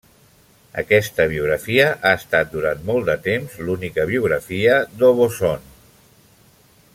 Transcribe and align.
Aquesta 0.81 1.25
biografia 1.33 1.85
ha 2.09 2.13
estat 2.21 2.49
durant 2.55 2.81
molt 2.87 3.11
de 3.11 3.15
temps 3.27 3.59
l'única 3.67 4.07
biografia 4.13 4.79
d'Aubusson. 5.03 5.69